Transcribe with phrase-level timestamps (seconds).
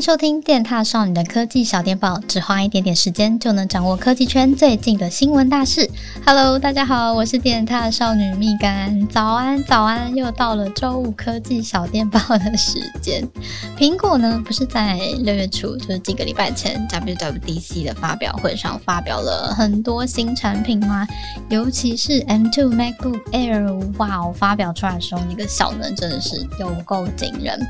[0.00, 5.90] 收听电踏少女的科技小电报，只花一点点时间就能掌握科技圈最近的新闻大事。
[6.24, 13.28] Hello，大家好，我是电踏少女蜜柑，早安早安，又到了周五科技小电报的时间。
[13.76, 21.06] 苹果呢，不是在六月初，就是几个礼拜前 WWDC 的发表会上发表了很多新产品吗？
[21.50, 27.60] 尤其是 M2 MacBook Air，哇哦，发表出来的时候那个效能真的是有够惊人，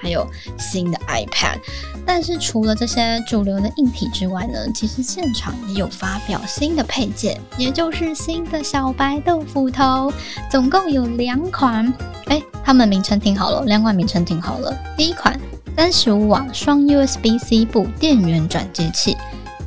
[0.00, 0.24] 还有
[0.56, 1.58] 新的 iPad。
[2.06, 10.12] 但是除了这些主流的硬体之外呢，其实现场也有发表新的配件，也就是新的小白豆腐头，
[10.50, 11.92] 总共有两款。
[12.26, 14.76] 哎，它们名称听好了，两款名称听好了。
[14.96, 15.38] 第一款
[15.76, 19.16] 三十五瓦双 USB-C 部电源转接器，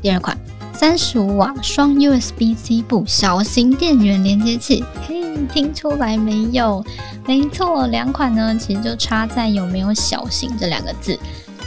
[0.02, 0.38] 第二款
[0.73, 4.84] 三十五瓦双 USB-C 部小型电源连接器。
[5.08, 6.84] 嘿，听出来没有？
[7.25, 11.17] 没错，两款呢其实就差在有没有小型这两个字。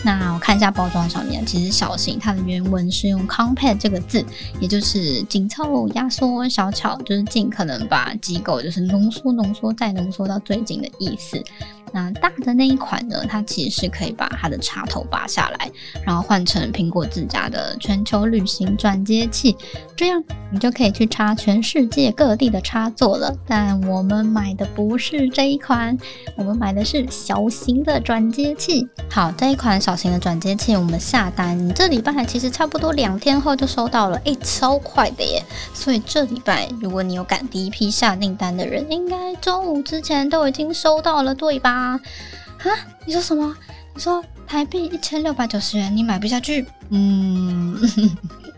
[0.07, 4.25] 那我看一下包装上面，其实小型它的原文是用 compact 这个字，
[4.61, 11.43] 也就是紧凑、压缩、小巧，就是尽可能把机构就是浓缩、浓缩再浓缩到最紧的意思。
[11.93, 15.71] 那大的那一款呢，它其实是可以把它的插头拔下来，
[16.05, 19.57] 然后换成苹果自家的全球旅行转接器，
[19.97, 23.35] 这样你就可以去插全世界各地的插座了。
[23.47, 25.97] 但我们买的不是这一款，
[26.37, 28.87] 我们买的是小型的转接器。
[29.11, 35.43] 好，这一款小型的转接器我们下单，这礼拜其实差不多两天后就收到了，诶，超快的耶！
[35.73, 41.76] 所以这礼拜如果你有赶第一批下订单的人，应该中午之前都已经收到了，对吧？
[41.77, 42.01] 啊，
[43.05, 43.57] 你说什么？
[43.95, 46.67] 你说台币一千六百九十元，你买不下去？
[46.91, 47.79] 嗯，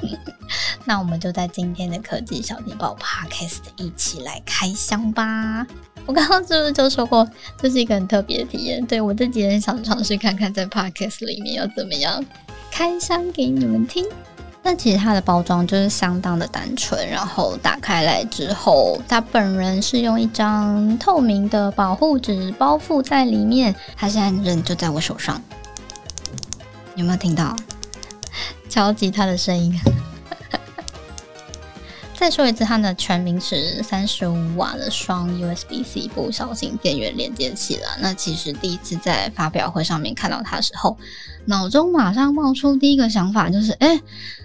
[0.84, 5.66] 那我们就在今天的科技小电报 Podcast 一起来开箱吧。
[6.06, 7.28] 我刚刚是不是就说过，
[7.60, 8.84] 这是一个很特别的体验？
[8.86, 12.24] 对，我自己也想尝试看看，在 Podcast 里面要怎么样
[12.70, 14.04] 开箱给你们听。
[14.68, 23.74] 那其实它的包装就是相当的单纯，然后打开来之后，它本人是用一张透明的保护纸包覆在里面。
[23.96, 25.40] 它现在人就在我手上，
[26.96, 27.56] 有没有听到
[28.68, 29.80] 敲击它的声音？
[32.18, 37.86] 再说一次，它的全名是三十五瓦的双 USB-C 不小型电源连接器了。
[38.00, 40.98] 那其实第一次在发表会上面看到它的时候，
[41.46, 44.00] 脑中马上冒出第一个想法就是：哎，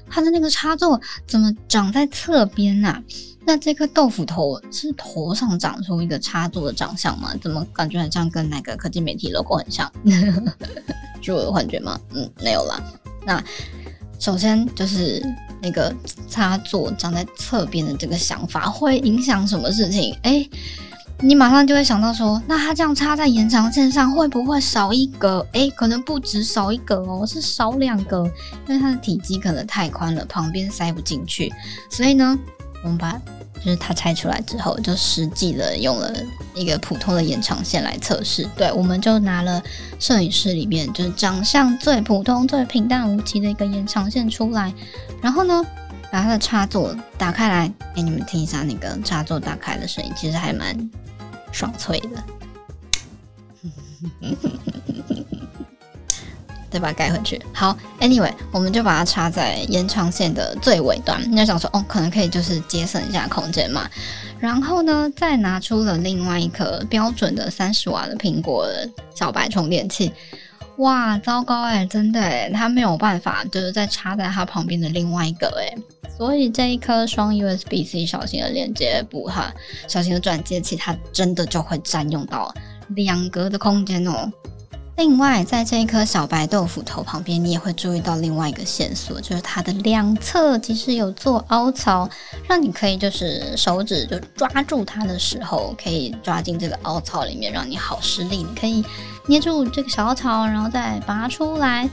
[0.08, 3.04] 它的那个插座怎么长在侧边呢？
[3.44, 7.34] 那这颗豆腐头是头上长出一个插座的长相吗？
[7.42, 9.92] 怎么感觉很像跟那个科技媒体 logo 很像？
[11.24, 12.00] 是我的幻觉吗？
[12.14, 12.80] 嗯，没有啦。
[13.26, 13.44] 那
[14.20, 15.26] 首先就是。
[15.64, 15.96] 那个
[16.30, 20.14] 插座长在侧边的这个想法会影响什么事情？
[20.24, 20.46] 哎，
[21.22, 25.48] 你马上就会想到说，那它这样插在延长线上会不会少一格？
[25.54, 28.30] 哎，可能不止少一格哦，是少两格，
[28.68, 31.52] 因为它的体积可能太宽了，旁边塞不进去。
[31.90, 32.38] 所以呢，
[32.84, 33.20] 我们把。
[33.64, 36.14] 就是它拆出来之后，就实际的用了
[36.54, 38.46] 一个普通的延长线来测试。
[38.58, 39.64] 对，我们就拿了
[40.00, 44.74] 摄影师里面就是长相最普通、最平淡无奇的一个延长线出来，
[45.22, 45.66] 然后呢，
[46.12, 50.90] 把它的插座打开来，给你们听一下那个插座打开的声音，其实还蛮
[51.52, 52.24] 爽脆的。
[56.74, 57.40] 再把它盖回去。
[57.54, 61.22] 好，Anyway，我们就把它插在延长线的最尾端。
[61.32, 63.88] 你就想说，哦，可能可以就是节省一下空间嘛。
[64.40, 68.68] 然后呢，再拿出了另外一颗标准的三十瓦的苹果
[69.14, 70.12] 小白充电器。
[70.78, 75.78] 哇，糟糕哎，真的哎，它没有办法，就是再插在它旁边的另外一个哎。
[76.18, 79.54] 所以这一颗双 USB-C 小型的连接部哈，
[79.88, 82.54] 小型的转接器，它真的就会占用到
[82.90, 84.32] 两格的空间哦。
[84.96, 92.08] 另外，在这一颗小白豆腐头旁边，你也会注意到另外一个线索，就是它的两侧其实有做凹槽，
[92.48, 98.38] 让你可以就是手指就抓住它的时候，可以抓进这个凹槽里面，让你好施力。
[98.38, 98.86] 你可以
[99.26, 101.90] 捏住这个小凹槽，然后再拔出来。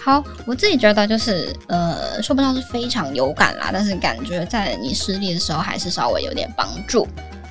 [0.00, 7.06] 好，我自己觉得就是呃，说不上是非常有感啦，但是感觉在你施力的时候还是稍微有点帮助。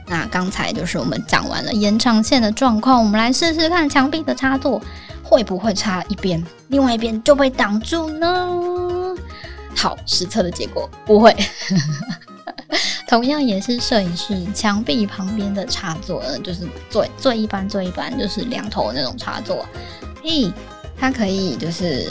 [0.09, 4.81] 那刚才就是我们讲完了延长线的状况，我们来试试看墙壁的插座
[5.23, 9.15] 会不会插一边，另外一边就被挡住呢？
[9.75, 11.35] 好，实测的结果不会。
[13.07, 19.65] 同样也是摄影师墙壁旁边的插座，就是最最一般最一般就是两头那种插座，
[20.23, 20.51] 嘿，
[20.99, 22.07] 它可以就是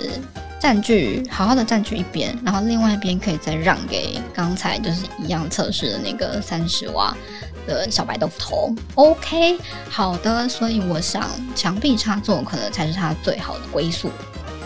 [0.60, 7.16] 占据好好的占据一边，然后另外一边可以再让给刚才就是一样测试的那个三十瓦。
[7.66, 9.58] 的小白豆腐头，OK，
[9.90, 14.10] 好的，所以我想墙壁插座可能才是它最好的归宿。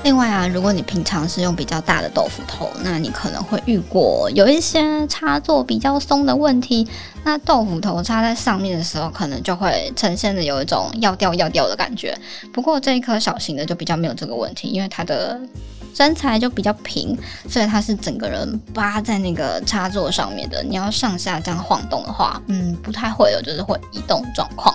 [0.05, 6.87] 另外啊，如果你平常是用比较大的豆腐头，那你可能会遇过有一些插座比较松的问题。
[7.25, 12.17] 那豆腐头插在上面的时候，可能就会呈现的有一种要掉要掉的感觉。
[12.53, 15.41] 不过这一颗小型的就比较没有这个问题，因为它的
[15.94, 17.17] 身材就比较平，
[17.49, 20.62] 所以它是整个人扒在那个插座上面的。
[20.62, 24.75] 你要上下这样晃动的话，嗯，不太会有就是会移动状况。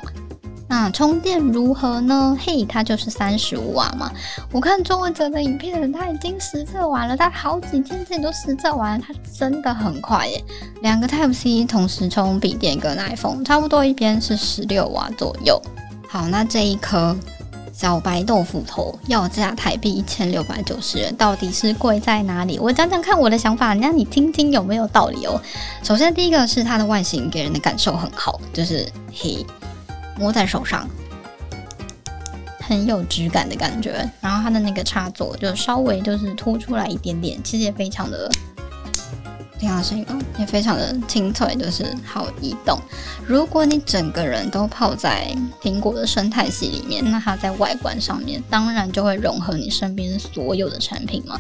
[0.70, 2.38] 那充电如何呢？
[2.42, 4.12] 嘿，它就是三十五瓦嘛。
[4.52, 10.44] 我看中文哲的影片，他已经实测完了，他好几天之前都实测完了，他真的很快耶。
[10.82, 15.60] 两个 Type C 同时充笔电跟 iPhone，差不多一边是十六瓦左右。
[16.10, 17.16] 好，那这一颗
[17.78, 22.58] 小白豆腐头要价台币一千六百九十元，到底是贵在哪里？
[22.58, 25.40] 我讲讲看我的想法，让你听听有没有道理哦。
[25.84, 29.46] 首先，第一个是它的外形给人的感受很好，就是嘿。
[30.18, 30.90] 摸在手上
[32.60, 38.28] 很有质感的感觉，然后它的那个插座就稍微就是凸出来一点点，其实也非常的，
[39.60, 42.80] 听到声音哦，也非常的清脆，就是好移动。
[43.26, 51.40] 如果你整个人都泡在苹果的生态系里面，那它在外观上面当然就会融合你身边所有的产品嘛。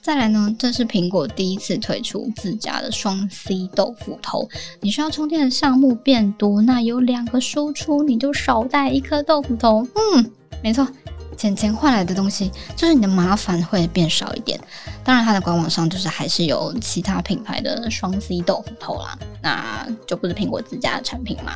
[0.00, 4.48] 再来呢，这是苹果第一次推出自家的双 C 豆腐头。
[4.80, 9.86] 你需要充电的项目变多，那有两个输出，你就少带一颗豆腐头。
[9.94, 10.28] 嗯，
[10.60, 10.88] 没错，
[11.36, 14.60] 钱钱换来的东西就是你的麻烦会变少一点。
[15.04, 21.54] 当然，它的官网上就是还是有其他品牌的双 C 豆腐头啦，那就不是苹果自家的产品嘛。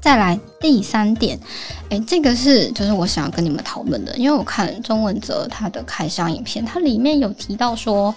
[0.00, 1.38] 再来第三点，
[1.88, 8.12] 哎，这个是就是我想要跟你们讨论的，因为我看钟文泽他的开箱影片，它里面有提到说，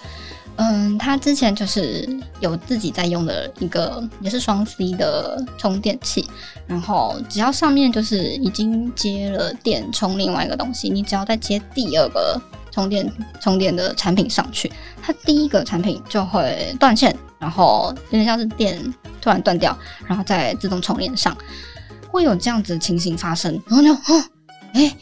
[0.57, 2.07] 嗯，他之前就是
[2.40, 6.25] 有自己在用的一个也是双 C 的充电器，
[6.66, 12.42] 然后只要上面就是已经接了电充另外一个东西，你只要再接第二个
[12.72, 13.12] 充电
[13.42, 14.72] 充电的产品上去，
[15.02, 18.81] 它第一个产品就会断线，然后有点像是电
[19.22, 21.36] 突然断掉，然后再自动充连上。
[22.10, 24.24] 会有这样子的情形发生，然后就哦，
[24.74, 24.96] 哎，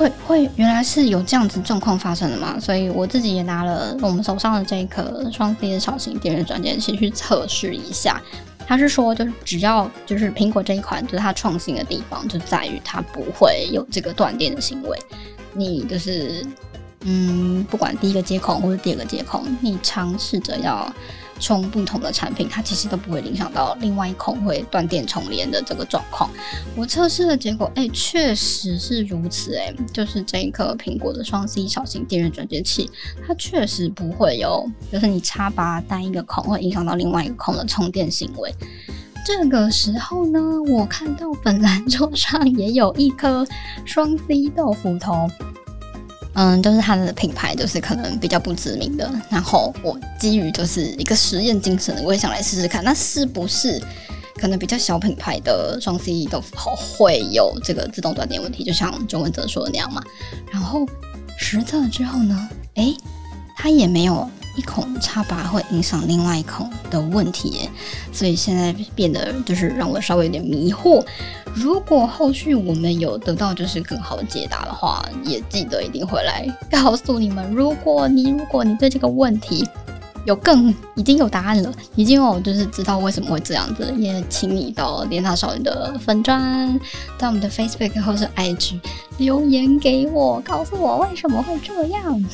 [0.00, 2.58] 会会原来是有这样子状况发生的嘛？
[2.58, 8.18] 所以我自己也拿了我们手上的这一颗双 C 的小型电源转接器去测试一下。
[8.66, 14.98] 他是说，就是只要就是苹果这一款，就是它创新的地方就在于它不会有这个断电的行为。
[15.52, 16.46] 你就是
[17.02, 20.90] 嗯，不管第一个接孔或者第二个接孔，你尝试着要。
[21.40, 26.30] 充不同的产品，它其实都不会影响到另外一孔会断电重连的这个状况。
[26.76, 32.90] 我测试的结果，哎，确实是如此，哎，就是这一颗苹果的双 C 小型电源转接器，
[33.26, 38.54] 它确实不会有，就是你插拔单一个孔会影响到另外一个孔的充电行为。
[39.24, 43.46] 这个时候呢，我看到粉蓝桌上也有一颗
[43.84, 45.28] 双 C 豆腐头。
[46.34, 49.10] 嗯，就是它的品牌，就是可能比较不知名的。
[49.28, 53.82] 然后我基于就是一个实验精神，我也想来试试看，那是不是
[54.36, 58.64] 可能比较小品牌的双 C 豆腐好会有这个自动断电问题？
[58.64, 60.02] 就像钟文泽说的那样嘛。
[60.52, 60.86] 然后
[61.36, 62.96] 实测之后呢，诶，
[63.56, 64.28] 它也没有。
[64.56, 67.68] 一孔插拔会影响另外一孔的问题，
[68.12, 71.04] 所以现在变得就是让我稍微有点迷惑。
[71.54, 77.48] 如果后续我们有得到就是更好的解答的话，也记得一定会来告诉你们。
[77.52, 79.66] 如果你如果你对这个问题
[80.26, 86.78] 有更已经有答案了，已经有就是知道为什么会这样子，也请你到莲娜少女的粉砖，
[87.18, 88.78] 在我们的 Facebook 或是 IG
[89.18, 92.24] 留言给我，告诉我为什么会这样。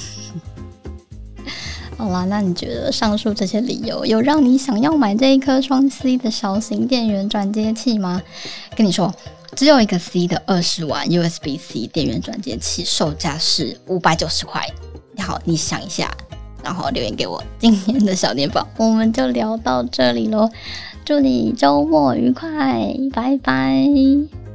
[1.97, 8.23] 好啦，那你觉得上述这些理由有让你想要买这一颗双 C 的小型电源转接器吗？
[8.77, 9.13] 跟你说，
[9.55, 14.63] 只有一个 C 的二十瓦 USB-C 电源转接器，售价是五百九十块。
[15.19, 16.15] 好，你想一下，
[16.63, 17.43] 然后留言给我。
[17.59, 20.51] 今天的小电报我们就聊到这里喽，
[21.05, 24.46] 祝你周末愉快，拜拜。